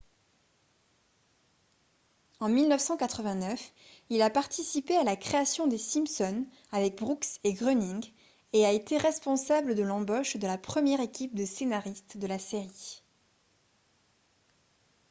[2.39, 3.61] en 1989
[4.09, 8.03] il a participé à la création des simpsons avec brooks et groening
[8.51, 13.03] et a été responsable de l'embauche de la première équipe de scénaristes de la série